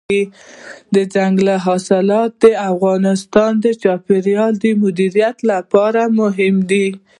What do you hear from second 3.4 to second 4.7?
د چاپیریال د